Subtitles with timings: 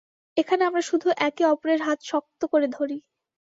[0.37, 2.97] এখানে আমরা শুধু একে অপরের হাত শক্ত করে ধরি।